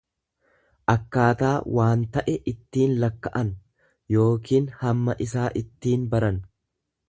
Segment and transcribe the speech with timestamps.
[0.93, 3.53] akkaataa waan ta'e itti lakka'an
[4.17, 6.45] yookiin hamma isaa ittiin baran.